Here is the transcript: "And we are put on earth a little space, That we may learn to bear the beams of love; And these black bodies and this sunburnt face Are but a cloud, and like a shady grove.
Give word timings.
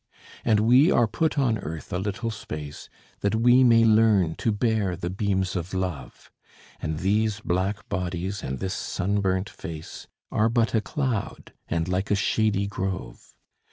"And 0.43 0.61
we 0.61 0.89
are 0.89 1.05
put 1.05 1.37
on 1.37 1.59
earth 1.59 1.93
a 1.93 1.99
little 1.99 2.31
space, 2.31 2.89
That 3.19 3.35
we 3.35 3.63
may 3.63 3.85
learn 3.85 4.33
to 4.37 4.51
bear 4.51 4.95
the 4.95 5.11
beams 5.11 5.55
of 5.55 5.75
love; 5.75 6.31
And 6.81 6.97
these 7.01 7.39
black 7.39 7.87
bodies 7.87 8.41
and 8.41 8.57
this 8.57 8.73
sunburnt 8.73 9.47
face 9.47 10.07
Are 10.31 10.49
but 10.49 10.73
a 10.73 10.81
cloud, 10.81 11.53
and 11.67 11.87
like 11.87 12.09
a 12.09 12.15
shady 12.15 12.65
grove. 12.65 13.35